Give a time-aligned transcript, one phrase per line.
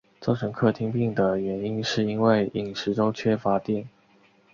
[0.19, 3.85] 造成克汀病的原因是因为饮食中缺乏碘。